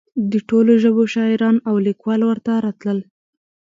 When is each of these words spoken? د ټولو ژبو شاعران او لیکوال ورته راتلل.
د 0.31 0.33
ټولو 0.49 0.71
ژبو 0.83 1.03
شاعران 1.13 1.55
او 1.69 1.75
لیکوال 1.87 2.21
ورته 2.25 2.51
راتلل. 2.65 2.99